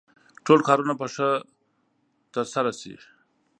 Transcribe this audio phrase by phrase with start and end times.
[0.45, 1.29] ټول کارونه به ښه
[2.33, 2.93] ترسره شي.